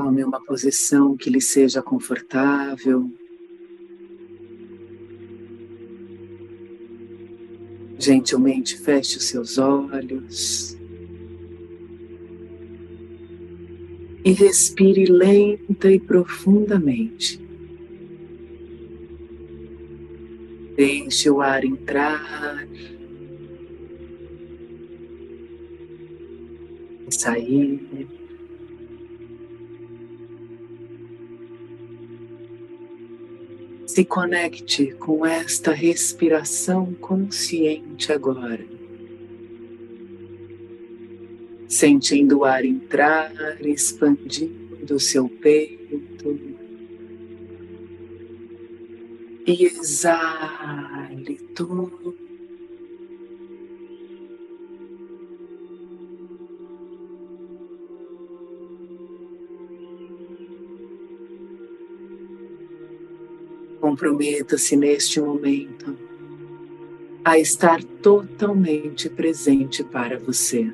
[0.00, 3.10] Tome uma posição que lhe seja confortável.
[7.98, 10.78] Gentilmente feche os seus olhos.
[14.24, 17.40] E respire lenta e profundamente.
[20.76, 22.68] Deixe o ar entrar
[27.04, 28.17] e sair.
[33.88, 38.62] Se conecte com esta respiração consciente agora.
[41.66, 46.38] Sentindo o ar entrar, expandindo o seu peito.
[49.46, 52.27] E exale tudo
[63.98, 65.98] Comprometa-se neste momento
[67.24, 70.72] a estar totalmente presente para você.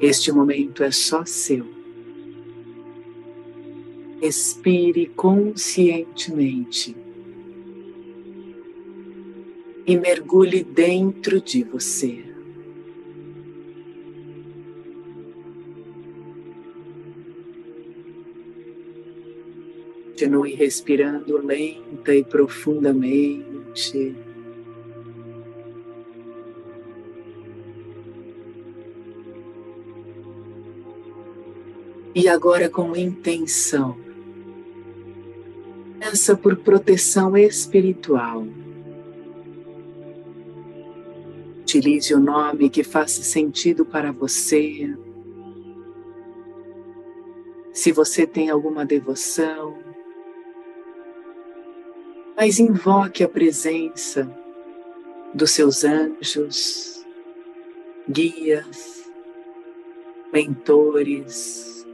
[0.00, 1.66] Este momento é só seu.
[4.22, 6.96] Respire conscientemente
[9.86, 12.33] e mergulhe dentro de você.
[20.14, 24.14] Continue respirando lenta e profundamente.
[32.14, 33.98] E agora, com intenção,
[35.98, 38.46] peça por proteção espiritual.
[41.62, 44.96] Utilize o nome que faça sentido para você.
[47.72, 49.82] Se você tem alguma devoção,
[52.44, 54.30] mas invoque a presença
[55.32, 57.02] dos seus anjos,
[58.06, 59.10] guias,
[60.30, 61.86] mentores,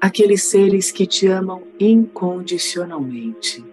[0.00, 3.64] aqueles seres que te amam incondicionalmente.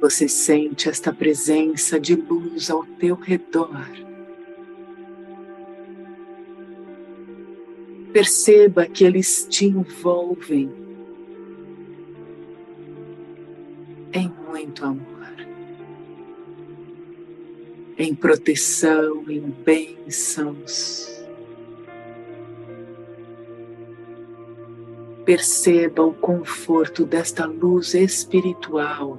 [0.00, 4.05] Você sente esta presença de luz ao teu redor.
[8.16, 10.72] Perceba que eles te envolvem
[14.10, 15.36] em muito amor,
[17.98, 21.22] em proteção, em bênçãos.
[25.26, 29.18] Perceba o conforto desta luz espiritual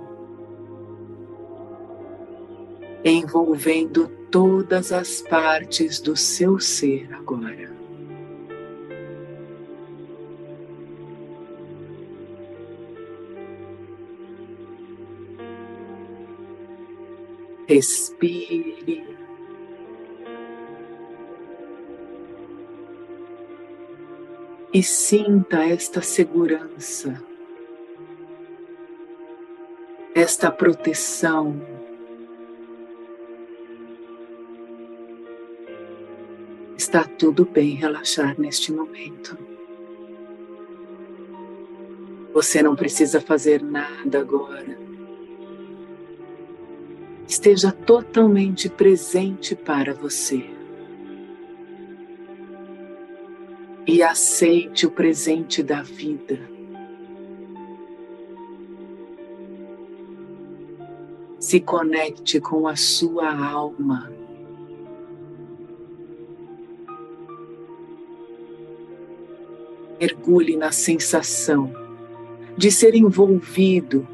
[3.05, 7.76] envolvendo todas as partes do seu ser agora.
[17.67, 19.05] Respire.
[24.73, 27.21] E sinta esta segurança,
[30.15, 31.61] esta proteção.
[36.77, 39.37] Está tudo bem relaxar neste momento.
[42.33, 44.86] Você não precisa fazer nada agora
[47.27, 50.49] esteja totalmente presente para você.
[53.85, 56.39] E aceite o presente da vida.
[61.39, 64.11] Se conecte com a sua alma.
[69.99, 71.71] Mergulhe na sensação
[72.57, 74.07] de ser envolvido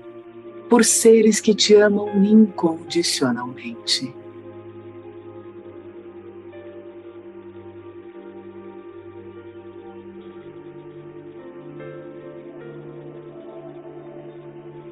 [0.73, 4.11] por seres que te amam incondicionalmente.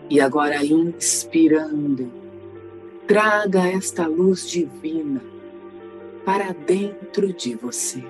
[0.08, 2.12] E agora, inspirando,
[3.08, 5.24] traga esta luz divina
[6.24, 8.04] para dentro de você.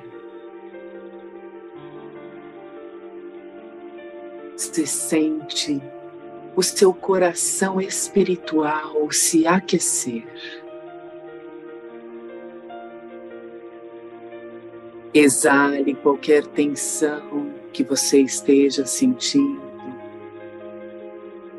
[4.58, 5.82] Se sente
[6.56, 10.26] o seu coração espiritual se aquecer.
[15.14, 19.62] Exale qualquer tensão que você esteja sentindo.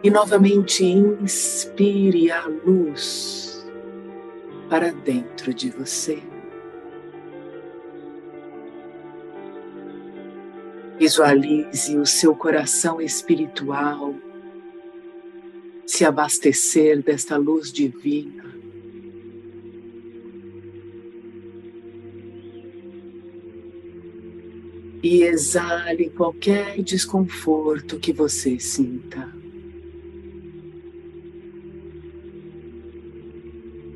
[0.03, 3.67] E novamente inspire a luz
[4.69, 6.23] para dentro de você.
[10.99, 14.12] Visualize o seu coração espiritual
[15.93, 18.51] se abastecer desta luz divina.
[25.03, 29.31] E exale qualquer desconforto que você sinta.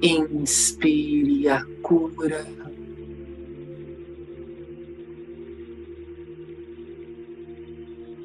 [0.02, 2.46] Inspire a cura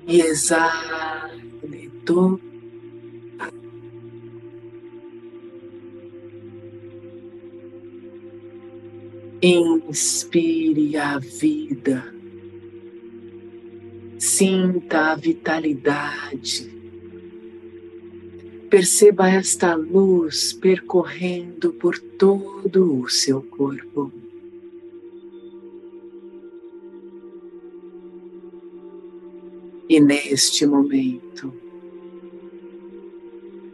[0.06, 2.51] e exale todo.
[9.44, 12.14] Inspire a vida,
[14.20, 16.72] sinta a vitalidade,
[18.70, 24.14] perceba esta luz percorrendo por todo o seu corpo.
[29.90, 31.52] E neste momento,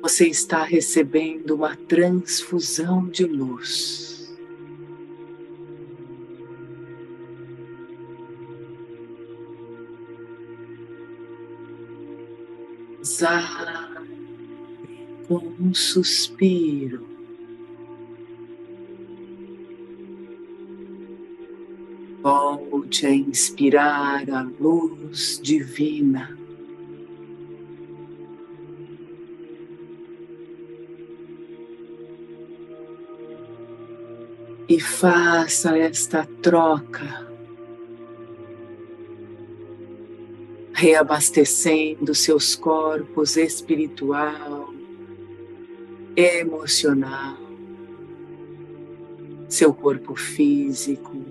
[0.01, 4.16] você está recebendo uma transfusão de luz.
[13.17, 13.97] Exale
[15.27, 17.03] com um suspiro.
[22.21, 26.37] Volte a inspirar a luz divina.
[34.69, 37.26] E faça esta troca,
[40.77, 44.71] reabastecendo seus corpos espiritual,
[46.15, 47.35] emocional,
[49.49, 51.25] seu corpo físico,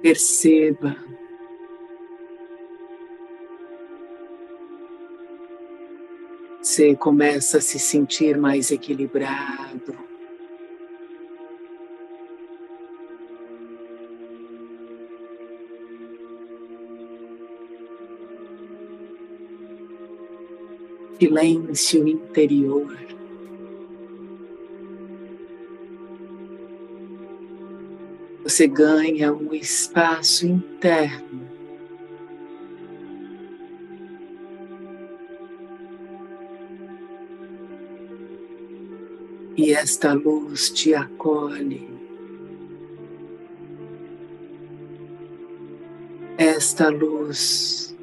[0.00, 0.96] Perceba
[6.62, 10.07] você começa a se sentir mais equilibrado.
[21.18, 23.08] Silêncio interior.
[28.48, 31.46] você ganha um espaço interno.
[39.54, 41.90] E esta luz te acolhe.
[46.38, 47.94] Esta luz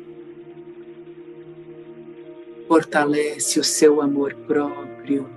[2.67, 5.29] fortalece o seu amor próprio.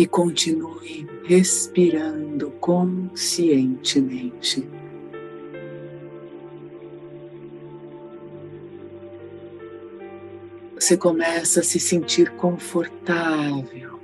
[0.00, 4.66] e continue respirando conscientemente.
[10.74, 13.99] Você começa a se sentir confortável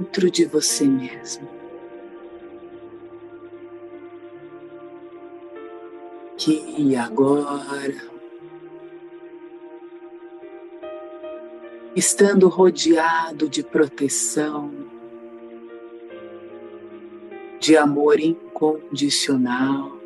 [0.00, 1.46] dentro de você mesmo.
[6.38, 8.08] Que agora
[11.94, 14.72] estando rodeado de proteção,
[17.58, 20.00] de amor incondicional.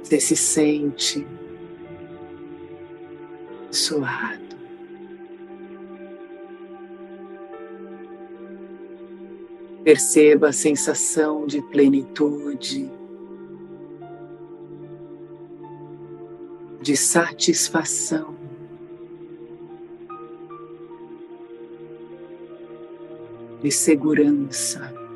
[0.00, 1.26] Você se sente
[3.78, 4.48] suado.
[9.84, 12.90] Perceba a sensação de plenitude
[16.82, 18.34] de satisfação.
[23.62, 25.07] De segurança.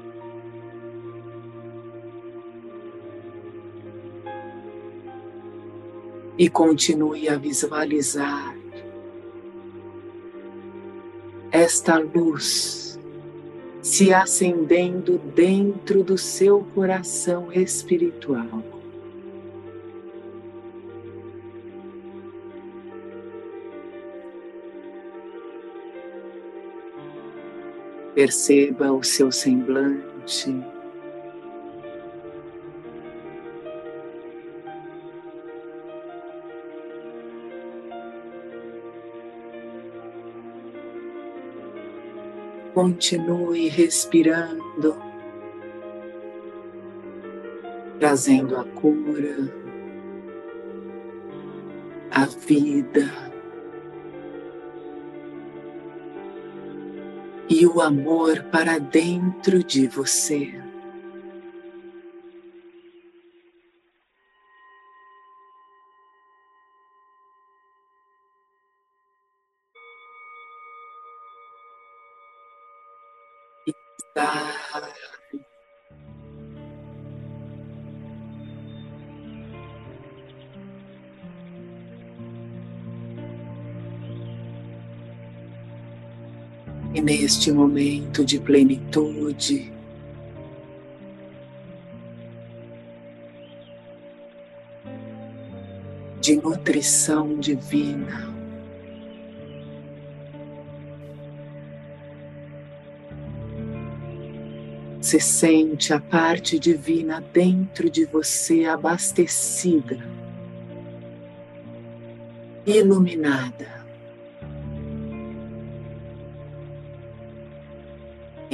[6.43, 8.57] E continue a visualizar
[11.53, 12.99] esta luz
[13.81, 18.61] se acendendo dentro do seu coração espiritual.
[28.17, 30.72] Perceba o seu semblante.
[42.75, 44.97] Continue respirando,
[47.99, 49.53] trazendo a cura,
[52.11, 53.33] a vida
[57.49, 60.62] e o amor para dentro de você.
[87.33, 89.73] E neste momento de plenitude,
[96.21, 98.31] de nutrição divina,
[105.01, 109.99] Você sente a parte divina dentro de você abastecida,
[112.65, 113.82] iluminada.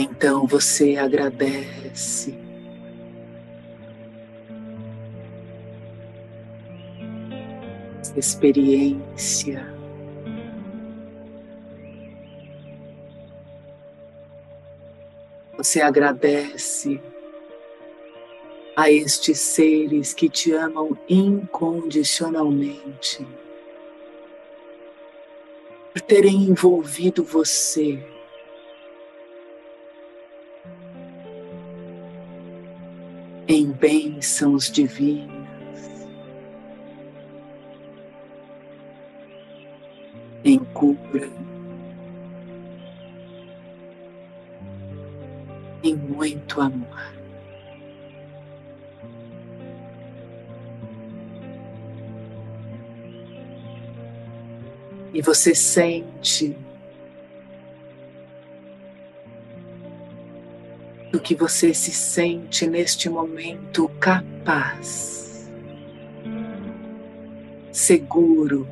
[0.00, 2.32] Então você agradece.
[8.16, 9.74] Experiência.
[15.56, 17.02] Você agradece
[18.76, 23.26] a estes seres que te amam incondicionalmente
[25.92, 28.00] por terem envolvido você
[33.48, 36.06] em bênçãos divinas,
[40.44, 41.28] em cura.
[45.82, 47.14] em muito amor.
[55.12, 56.56] E você sente
[61.18, 65.50] do que você se sente neste momento capaz,
[67.72, 68.68] seguro,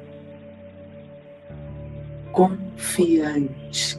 [2.31, 3.99] confiante.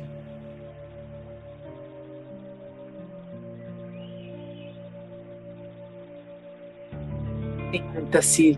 [7.70, 8.58] Sinta-se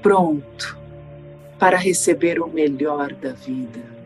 [0.00, 0.78] pronto
[1.58, 3.97] para receber o melhor da vida.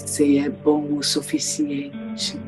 [0.00, 2.40] Você é bom o suficiente.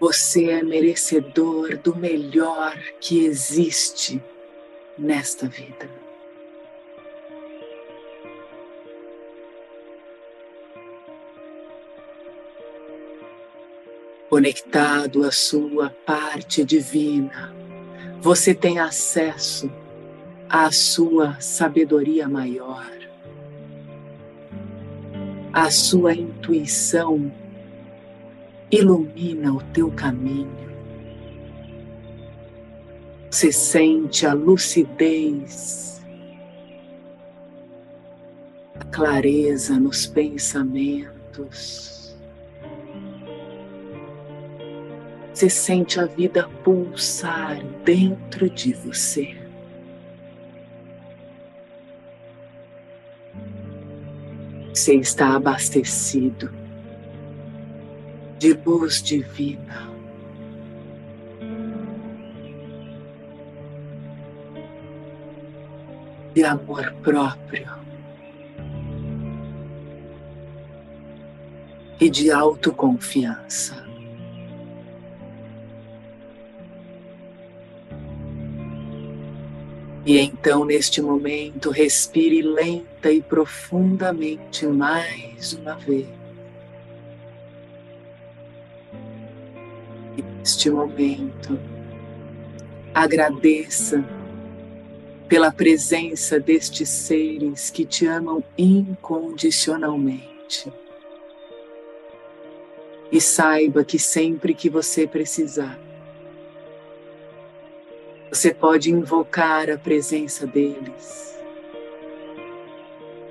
[0.00, 4.22] Você é merecedor do melhor que existe
[4.98, 5.88] nesta vida.
[14.28, 17.54] conectado à sua parte divina,
[18.20, 19.70] você tem acesso
[20.48, 22.90] à sua sabedoria maior,
[25.52, 27.32] a sua intuição
[28.70, 30.64] ilumina o teu caminho.
[33.30, 36.04] Você sente a lucidez,
[38.78, 42.16] a clareza nos pensamentos.
[45.32, 49.43] Você sente a vida pulsar dentro de você.
[54.74, 56.52] Você está abastecido
[58.40, 59.88] de luz divina.
[66.34, 67.70] De amor próprio
[72.00, 73.83] e de autoconfiança.
[80.06, 86.06] E então, neste momento, respire lenta e profundamente mais uma vez.
[90.38, 91.58] Neste momento,
[92.92, 94.04] agradeça
[95.26, 100.70] pela presença destes seres que te amam incondicionalmente.
[103.10, 105.80] E saiba que sempre que você precisar,
[108.34, 111.38] você pode invocar a presença deles.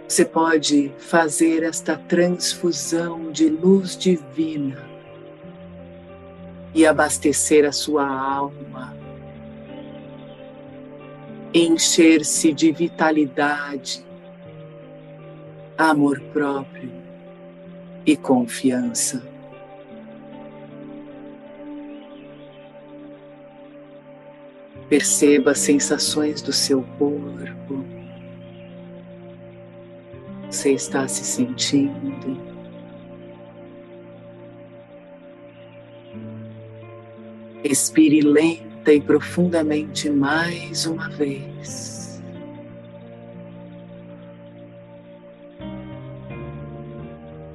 [0.08, 4.82] Você pode fazer esta transfusão de luz divina
[6.74, 8.96] e abastecer a sua alma
[11.54, 14.04] encher-se de vitalidade,
[15.78, 16.90] amor próprio
[18.06, 19.33] e confiança.
[24.90, 27.86] Perceba as sensações do seu corpo.
[30.50, 32.38] Você está se sentindo.
[37.64, 42.22] Respire lenta e profundamente mais uma vez.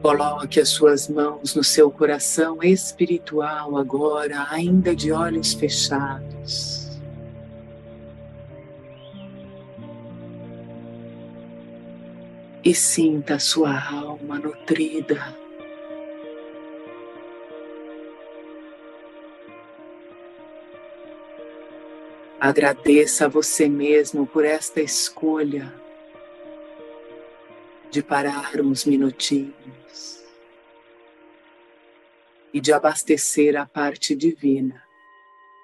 [0.01, 6.78] Coloque as suas mãos no seu coração espiritual agora, ainda de olhos fechados.
[12.69, 15.35] E sinta a sua alma nutrida.
[22.39, 25.75] Agradeça a você mesmo por esta escolha
[27.91, 30.23] de parar uns minutinhos
[32.53, 34.85] e de abastecer a parte divina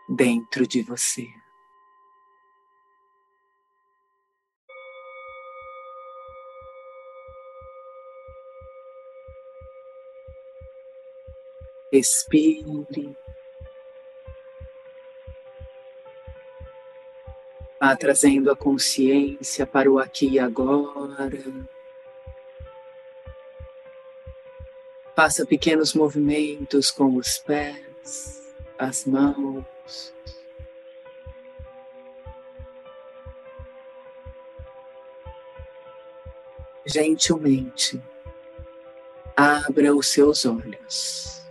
[0.08, 1.28] dentro de você.
[11.94, 13.16] Respire.
[17.78, 21.40] Vá trazendo a consciência para o aqui e agora.
[25.14, 28.42] Faça pequenos movimentos com os pés,
[28.76, 30.12] as mãos.
[36.84, 38.02] Gentilmente,
[39.36, 41.43] abra os seus olhos.